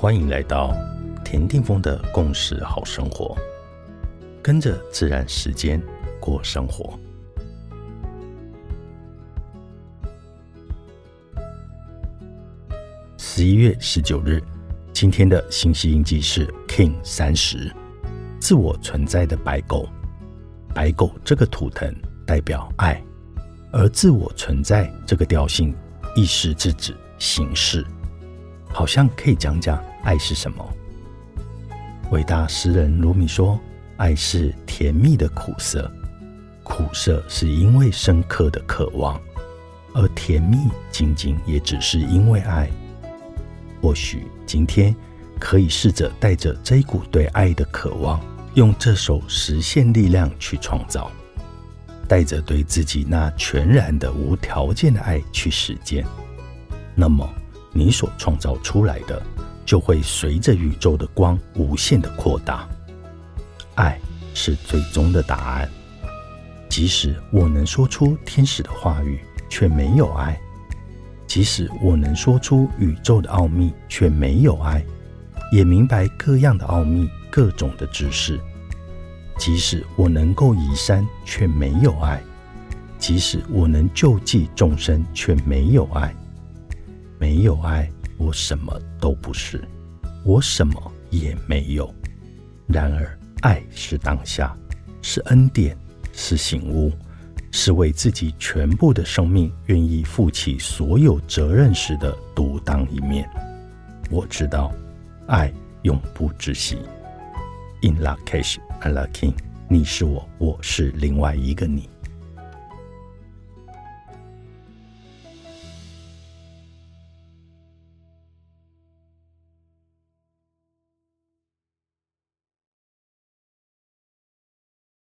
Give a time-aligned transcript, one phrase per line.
[0.00, 0.74] 欢迎来到
[1.22, 3.36] 田定峰的共识好生活，
[4.42, 5.78] 跟着自然时间
[6.18, 6.98] 过生活。
[13.18, 14.42] 十一月十九日，
[14.90, 17.70] 今天的信息印记是 King 三十，
[18.40, 19.86] 自我存在的白狗。
[20.74, 21.94] 白狗这个图腾
[22.26, 23.04] 代表爱，
[23.70, 25.76] 而自我存在这个调性，
[26.16, 27.86] 意识是指形式。
[28.72, 30.64] 好像可以讲讲爱是什么。
[32.10, 33.58] 伟大诗人罗米说
[33.98, 35.90] ：“爱是甜蜜的苦涩，
[36.62, 39.20] 苦涩是因为深刻的渴望，
[39.94, 40.56] 而甜蜜
[40.90, 42.68] 仅仅也只是因为爱。”
[43.80, 44.94] 或许今天
[45.38, 48.20] 可以试着带着这一股对爱的渴望，
[48.54, 51.10] 用这首实现力量去创造，
[52.08, 56.04] 带着对自己那全然的无条件的爱去实践。
[56.94, 57.28] 那么。
[57.72, 59.22] 你所创造出来的，
[59.70, 62.68] 就会随着宇宙的光无限的扩大。
[63.76, 63.96] 爱
[64.34, 65.70] 是最终的答案。
[66.68, 70.34] 即使我能说出天使的话语，却没有爱；
[71.24, 74.80] 即使我能说出宇宙的奥秘，却没有爱；
[75.52, 78.40] 也明白各样的奥秘、各种的知识；
[79.38, 82.18] 即使我能够移山，却没有爱；
[82.98, 86.12] 即使我能救济众生，却没有爱。
[87.20, 87.88] 没有爱，
[88.20, 89.66] 我什么都不是，
[90.26, 91.92] 我什么也没有。
[92.66, 94.54] 然而，爱是当下，
[95.00, 95.74] 是恩典，
[96.12, 96.92] 是醒悟，
[97.50, 103.26] 是为自己全部的生命愿意负起所有责任时的独当一面。
[104.10, 104.70] 我知道，
[105.26, 105.50] 爱
[105.82, 106.76] 永不止息。
[107.80, 109.32] In la cage, I la king，
[109.66, 111.88] 你是我，我是另外一个你。